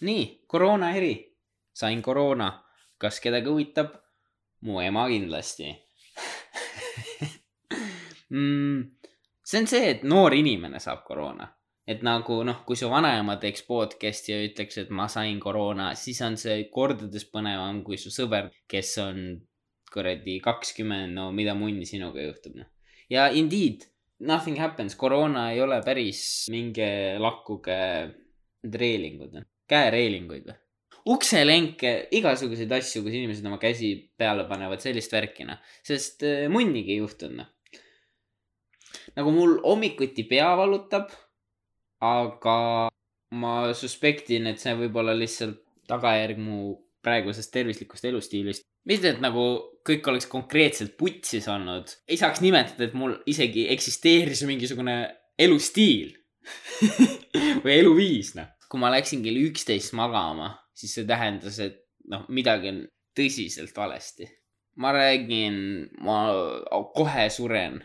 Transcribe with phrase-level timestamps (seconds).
[0.00, 1.36] nii, koroona eri.
[1.72, 2.62] sain koroona.
[2.98, 3.94] kas kedagi huvitab?
[4.60, 5.68] mu ema kindlasti
[8.30, 8.90] mm,.
[9.44, 11.48] see on see, et noor inimene saab koroona.
[11.86, 16.20] et nagu noh, kui su vanaema teeks podcast'i ja ütleks, et ma sain koroona, siis
[16.26, 19.20] on see kordades põnevam kui su sõber, kes on
[19.92, 22.66] kuradi kakskümmend, no mida munni sinuga juhtub, noh.
[23.12, 23.86] ja indeed,
[24.18, 26.88] nothing happens, koroona ei ole päris minge
[27.22, 27.78] lakkuge
[28.66, 29.36] need reelingud,
[29.70, 30.56] käereelinguid või
[31.06, 36.96] ukselenke, igasuguseid asju, kus inimesed oma käsi peale panevad, sellist värki noh, sest äh, munnigi
[36.96, 37.52] ei juhtunud noh.
[39.18, 41.12] nagu mul hommikuti pea valutab,
[42.02, 42.56] aga
[43.36, 46.74] ma suspektin, et see võib olla lihtsalt tagajärg mu
[47.06, 48.66] praegusest tervislikust elustiilist.
[48.86, 49.46] mitte, et nagu
[49.86, 54.98] kõik oleks konkreetselt putsis olnud, ei saaks nimetada, et mul isegi eksisteeris mingisugune
[55.38, 56.16] elustiil
[57.62, 58.50] või eluviis noh.
[58.76, 61.80] Kui ma läksin kell üksteist magama, siis see tähendas, et
[62.12, 62.82] noh, midagi on
[63.16, 64.28] tõsiselt valesti.
[64.76, 65.54] ma räägin,
[66.04, 66.16] ma
[66.92, 67.78] kohe suren.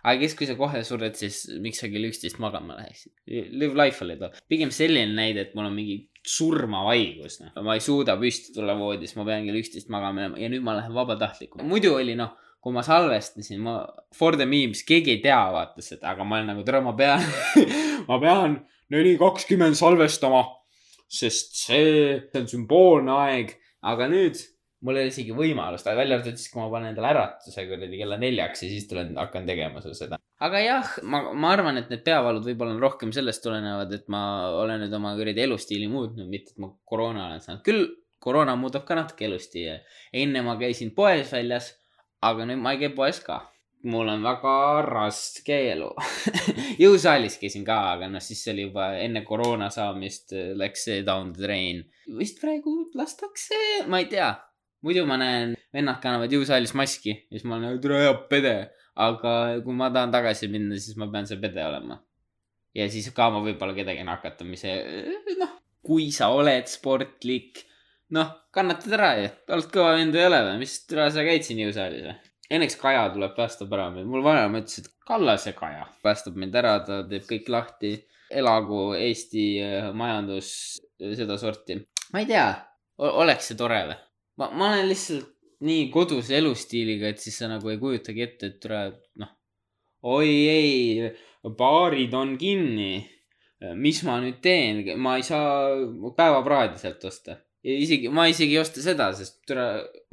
[0.00, 3.12] aga kes, kui sa kohe sured, siis miks sa kell üksteist magama läheksid?
[3.28, 4.32] Live life oli too.
[4.48, 7.60] pigem selline näide, et mul on mingi surmavaigus, noh.
[7.60, 10.78] ma ei suuda püsti tulla voodis, ma pean kell üksteist magama jääma ja nüüd ma
[10.80, 11.68] lähen vabatahtlikult.
[11.68, 13.78] muidu oli noh, kui ma salvestasin, ma,
[14.16, 17.24] for the memes, keegi ei tea, vaata seda, aga ma olen nagu, tere, ma pean
[18.10, 18.58] ma pean
[18.92, 20.44] neli kakskümmend salvestama,
[21.10, 21.84] sest see,
[22.30, 23.54] see on sümboolne aeg,
[23.88, 24.40] aga nüüd
[24.84, 28.16] mul ei ole isegi võimalust, välja arvatud siis, kui ma panen endale äratuse kuradi kella
[28.20, 30.18] neljaks ja siis tulen, hakkan tegema seda.
[30.40, 34.22] aga jah, ma, ma arvan, et need peavalud võib-olla on rohkem sellest tulenevad, et ma
[34.56, 37.64] olen nüüd oma kuradi elustiili muutnud, mitte et ma koroona olen saanud.
[37.66, 39.76] küll koroona muudab ka natuke elustiili.
[40.22, 41.74] enne ma käisin poes väljas,
[42.26, 43.40] aga nüüd ma ei käi poes ka.
[43.90, 44.54] mul on väga
[44.84, 45.88] raske elu.
[46.82, 51.32] jõusaalis käisin ka, aga noh, siis oli juba enne koroona saamist äh, läks see down
[51.32, 51.80] the drain.
[52.18, 53.56] vist praegu lastakse,
[53.88, 54.34] ma ei tea.
[54.84, 58.54] muidu ma näen, vennad kannavad jõusaalis maski ja siis ma olen nagu tere pede.
[59.00, 59.32] aga
[59.64, 62.02] kui ma tahan tagasi minna, siis ma pean see pede olema.
[62.76, 64.76] ja siis ka ma võib-olla kedagi nakatamise,
[65.40, 67.64] noh, kui sa oled sportlik,
[68.16, 71.46] noh, kannatad ära ju, oled kõva vend või ei ole või, mis türa sa käid
[71.46, 72.18] siin jõusaalis või?
[72.50, 76.78] Õnneks Kaja tuleb, päästab ära meid, mul vanaema ütles, et Kallase Kaja päästab mind ära,
[76.86, 77.92] ta teeb kõik lahti.
[78.30, 81.80] elagu Eesti äh, majandus äh, sedasorti.
[82.12, 82.46] ma ei tea,
[82.98, 83.96] oleks see tore või?
[84.38, 85.30] ma, ma olen lihtsalt
[85.66, 88.80] nii koduse elustiiliga, et siis sa nagu ei kujutagi ette, et tule,
[89.20, 89.32] noh.
[90.08, 91.10] oi ei,
[91.44, 92.92] baarid on kinni.
[93.76, 95.76] mis ma nüüd teen, ma ei saa
[96.16, 97.36] päevapraadi sealt osta.
[97.64, 99.66] isegi, ma isegi ei osta seda, sest tule,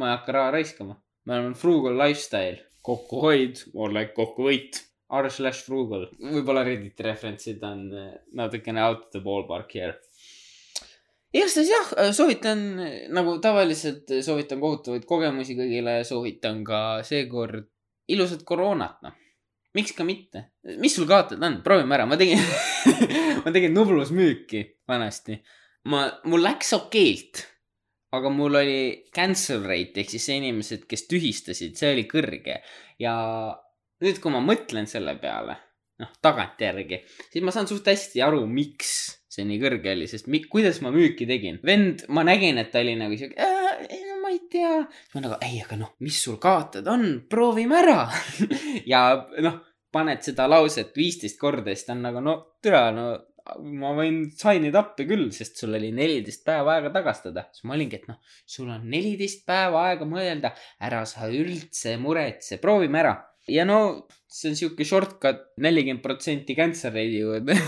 [0.00, 0.98] ma ei hakka raha raiskama.
[1.24, 4.82] me oleme frugal lifestyle, kokkuhoid, like kokkuvõit.
[5.14, 9.92] R slash frugal, võib-olla Redditi referentsid on eh, natukene out the ballpark here
[11.34, 12.60] igastahes jah, soovitan
[13.14, 17.66] nagu tavaliselt soovitan kohutavaid kogemusi kõigile, soovitan ka seekord
[18.10, 19.16] ilusat koroonat, noh.
[19.74, 22.40] miks ka mitte, mis sul kaotada on, proovime ära, ma tegin
[23.44, 25.40] ma tegin nublusmüüki vanasti.
[25.90, 27.44] ma, mul läks okeilt,
[28.14, 28.78] aga mul oli
[29.14, 32.60] cancel rate ehk siis inimesed, kes tühistasid, see oli kõrge
[33.02, 33.14] ja
[34.04, 35.56] nüüd, kui ma mõtlen selle peale,
[36.02, 37.02] noh, tagantjärgi,
[37.32, 38.94] siis ma saan suht hästi aru, miks
[39.34, 41.58] see nii kõrge oli, sest mi-, kuidas ma müüki tegin.
[41.66, 43.34] vend, ma nägin, et ta oli nagu siuke,
[44.08, 44.74] no ma ei tea.
[45.14, 48.04] ma nagu, ei, aga noh, mis sul kaotada on, proovime ära.
[48.92, 49.06] ja
[49.42, 49.60] noh,
[49.94, 53.08] paned seda lauset viisteist korda siis ta on nagu, no türa, no
[53.80, 57.46] ma võin sign'ida appi küll, sest sul oli neliteist päeva aega tagastada.
[57.52, 62.60] siis ma olingi, et noh, sul on neliteist päeva aega mõelda, ära sa üldse muretse,
[62.62, 63.16] proovime ära.
[63.48, 67.58] ja no see on siuke shortcut, nelikümmend protsenti cancel rate'i juurde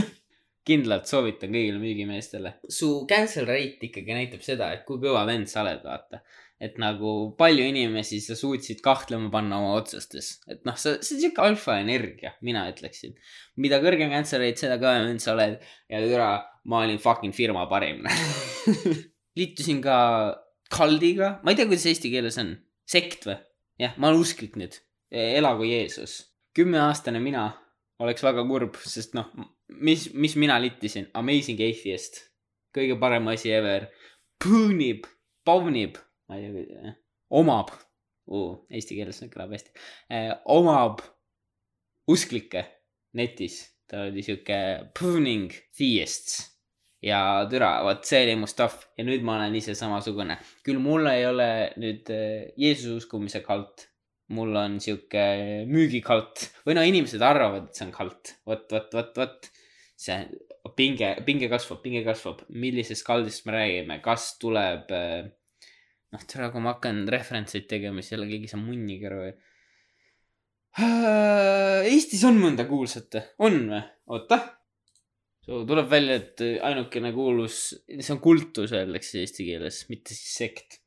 [0.68, 2.58] kindlalt soovitan kõigile müügimeestele.
[2.68, 6.20] su cancel rate ikkagi näitab seda, et kui kõva vend sa oled, vaata.
[6.64, 10.38] Et nagu palju inimesi sa suutsid kahtlema panna oma otsustes.
[10.48, 13.16] et noh, sa, see on siuke alfa energia, mina ütleksin.
[13.60, 15.58] mida kõrgem cancel rate, seda kõvem vend sa oled
[15.92, 16.30] ja türa,
[16.70, 18.06] ma olin fucking firma parim.
[19.38, 19.96] liitusin ka
[20.72, 22.54] kaldiga, ma ei tea, kuidas eesti keeles on,
[22.88, 23.36] sekt või?
[23.80, 24.78] jah, ma olen usklik nüüd,
[25.10, 26.22] elagu Jeesus.
[26.54, 27.48] kümneaastane mina
[28.02, 29.30] oleks väga kurb, sest noh,
[29.68, 32.20] mis, mis mina littisin, Amazing Atheist,
[32.74, 33.88] kõige parem asi ever.
[34.42, 35.06] Puunib,
[35.46, 35.98] paunib,
[36.28, 36.94] ma ei tea,
[37.40, 37.72] omab.
[38.24, 39.74] Uh,, eesti keeles kõlab hästi.
[40.08, 41.02] Eh,, omab.
[42.08, 42.60] usklikke
[43.16, 44.56] netis, ta oli siuke
[44.96, 46.42] pruning theists
[47.04, 48.86] ja türa, vot see oli mu stuff.
[48.98, 50.38] Ja nüüd ma olen ise samasugune.
[50.66, 51.48] küll mul ei ole
[51.80, 53.88] nüüd eh, Jeesuse uskumise kalt,
[54.34, 55.24] mul on siuke
[55.68, 59.50] müügikalt või no inimesed arvavad, et see on kalt, vot, vot, vot, vot.
[60.04, 60.16] see,
[60.76, 65.28] pinge, pinge kasvab, pinge kasvab, millisest kaldist me räägime, kas tuleb äh,
[66.14, 69.24] noh, tere, kui ma hakkan referentseid tegema, siis jälle keegi saab munnigi aru.
[71.90, 73.80] Eestis on mõnda kuulsat, on või?
[74.14, 74.38] oota.
[75.46, 77.58] tuleb välja, et ainukene kuulus,
[77.98, 80.80] see on kultus öeldakse eesti keeles, mitte siis sekt.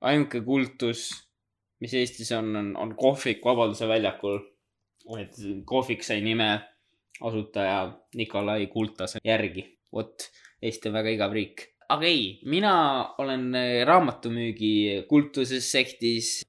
[0.00, 1.10] ainuke kultus,
[1.84, 4.40] mis Eestis on, on, on kohvik Vabaduse väljakul.
[5.18, 5.36] et
[5.66, 6.52] kohvik sai nime
[7.20, 9.66] asutaja Nikolai Kultase järgi.
[9.92, 10.30] vot,
[10.62, 11.69] Eesti on väga igav riik.
[11.90, 12.72] Aga ei, mina
[13.22, 16.40] olen äh, raamatumüügi kultuses sektis.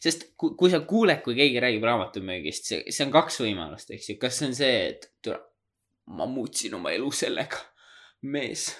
[0.00, 4.12] sest kui, kui sa kuuled, kui keegi räägib raamatumüügist, see, see on kaks võimalust, eks
[4.12, 4.16] ju.
[4.20, 5.40] kas see on see, et tule,
[6.16, 7.60] ma muutsin oma elu sellega.
[8.32, 8.70] mees,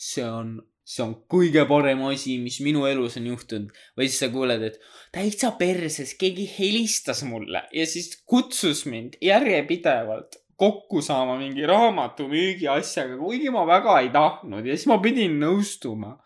[0.00, 0.56] see on,
[0.86, 3.76] see on kõige parem asi, mis minu elus on juhtunud.
[3.98, 4.80] või siis sa kuuled, et
[5.12, 13.16] täitsa perses, keegi helistas mulle ja siis kutsus mind järjepidevalt kokku saama mingi raamatumüügi asjaga,
[13.20, 16.16] kuigi ma väga ei tahtnud ja siis ma pidin nõustuma.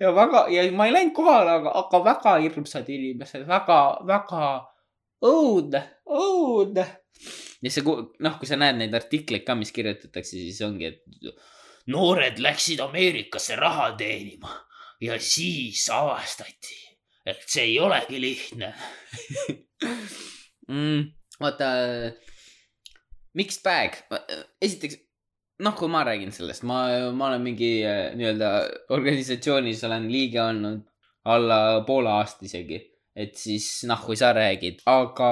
[0.00, 4.48] ja väga, ja ma ei läinud kohale, aga, aga väga hirmsad inimesed, väga, väga
[5.24, 6.86] õudne, õudne.
[7.62, 11.04] ja see, noh, kui sa näed neid artikleid ka, mis kirjutatakse, siis ongi, et
[11.92, 14.52] noored läksid Ameerikasse raha teenima
[15.04, 16.80] ja siis avastati,
[17.26, 18.72] et see ei olegi lihtne
[20.72, 21.10] mm,.
[21.40, 21.68] vaata,
[23.38, 23.98] mixed bag,
[24.62, 25.00] esiteks
[25.62, 28.50] noh, kui ma räägin sellest, ma, ma olen mingi äh, nii-öelda
[28.94, 30.82] organisatsioonis olen liige olnud
[31.30, 32.80] alla poole aasta isegi.
[33.14, 35.28] et siis noh, kui sa räägid, aga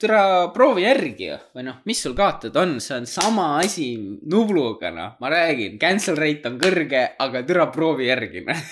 [0.00, 3.90] türa proovi järgi või noh, mis sul kaotada on, see on sama asi
[4.32, 8.62] Nubluga noh, ma räägin, cancel rate on kõrge, aga türa proovi järgi noh.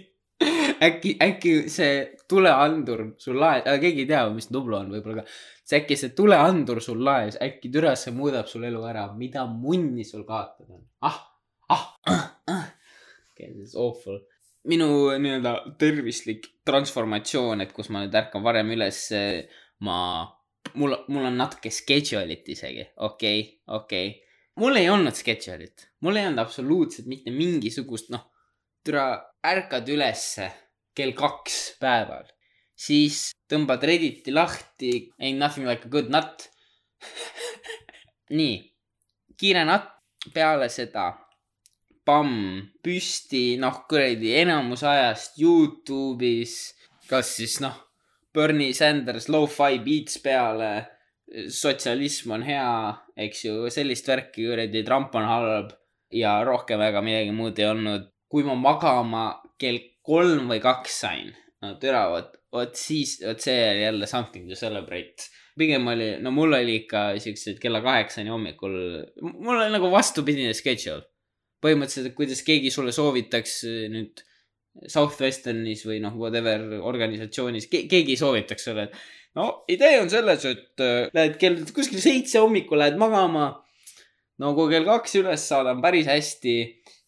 [0.88, 5.34] äkki, äkki see tuleandur sul laes, keegi ei tea, mis Nublu on võib-olla ka.
[5.66, 10.06] see äkki see tuleandur sul laes, äkki türa see muudab sul elu ära, mida munni
[10.06, 10.84] sul kaotada on.
[11.06, 11.20] ah,
[11.74, 12.66] ah, ah, ah.
[13.32, 14.20] Okay, this is awful.
[14.68, 14.86] minu
[15.16, 19.06] nii-öelda tervislik transformatsioon, et kus ma nüüd ärkan varem üles,
[19.86, 19.96] ma,
[20.76, 24.42] mul, mul on natuke schedule'it isegi, okei okay,, okei okay..
[24.60, 28.26] mul ei olnud schedule'it, mul ei olnud absoluutselt mitte mingisugust, noh,
[28.84, 29.06] türa
[29.46, 30.50] ärkad ülesse
[30.96, 32.26] kell kaks päeval,
[32.74, 36.48] siis tõmbad Redditi lahti, ain't nothing like a good nut.
[38.38, 38.60] nii,
[39.40, 39.96] kiire natt,
[40.34, 41.10] peale seda
[42.06, 46.54] pamm püsti, noh kuradi enamus ajast Youtube'is,
[47.10, 47.76] kas siis noh,
[48.34, 50.70] Bernie Sanders lo-fi beats peale,
[51.50, 52.70] sotsialism on hea,
[53.26, 55.74] eks ju, sellist värki kuradi, Trump on halb
[56.14, 58.08] ja rohkem väga midagi muud ei olnud.
[58.30, 59.24] kui ma magama
[59.58, 61.30] kell kolm või kaks sain,
[61.62, 65.30] no türa, vot, vot siis, vot see oli jälle something to celebrate.
[65.60, 68.74] pigem oli, no mul oli ikka siuksed kella kaheksani hommikul,
[69.22, 71.04] mul oli nagu vastupidine schedule.
[71.60, 73.62] põhimõtteliselt, kuidas keegi sulle soovitaks
[73.92, 74.22] nüüd
[74.88, 78.94] Southwesternis või noh, whatever organisatsioonis ke, keegi soovitaks sulle, et
[79.38, 83.52] no idee on selles, et äh, lähed kell kuskil seitse hommikul lähed magama.
[84.40, 86.56] no kui kell kaks üles saada on päris hästi,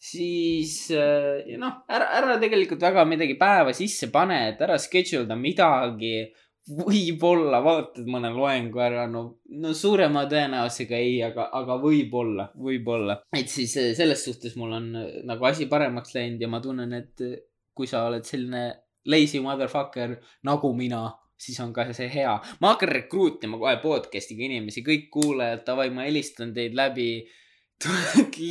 [0.03, 5.37] siis äh, noh, ära, ära tegelikult väga midagi päeva sisse pane, et ära schedule da
[5.39, 6.15] midagi.
[6.63, 9.23] võib-olla vaatad mõne loengu ära, no,
[9.59, 13.17] no suurema tõenäosusega ei, aga, aga võib-olla, võib-olla.
[13.35, 16.95] et siis äh, selles suhtes mul on äh, nagu asi paremaks läinud ja ma tunnen,
[16.95, 17.35] et äh,
[17.75, 18.63] kui sa oled selline
[19.11, 20.15] lazy motherfucker
[20.47, 21.03] nagu mina,
[21.35, 22.37] siis on ka see hea.
[22.61, 27.25] ma hakkan rekruutima kohe podcast'iga inimesi, kõik kuulajad, davai, ma helistan teid läbi.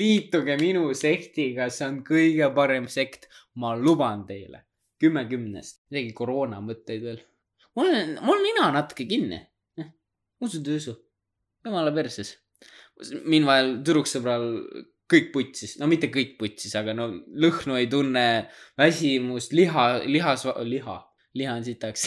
[0.00, 4.66] Liituge minu sektiga, see on kõige parem sekt, ma luban teile.
[5.02, 7.22] kümme kümnest, midagi koroona mõtteid veel.
[7.74, 9.40] mul on, mul on nina natuke kinni.
[10.42, 10.96] usu tõusu,
[11.64, 12.36] jumala perses.
[13.24, 14.46] Meanwhile tüdruksõbral
[15.12, 17.08] kõik putsis, no mitte kõik putsis, aga no
[17.44, 18.48] lõhnu ei tunne,
[18.78, 20.96] väsimust, liha, lihas, liha,
[21.34, 22.06] liha on sitaks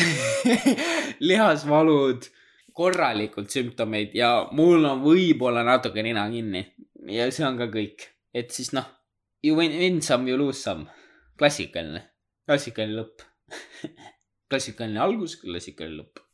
[1.29, 2.27] lihasvalud,
[2.75, 6.65] korralikult sümptomeid ja mul on võib-olla natuke nina kinni
[7.11, 8.87] ja see on ka kõik, et siis noh,
[9.45, 10.87] you win, win some, you lose some,
[11.39, 12.01] klassikaline,
[12.47, 13.25] klassikaline lõpp.
[14.49, 16.24] Klassikaline algus, klassikaline lõpp.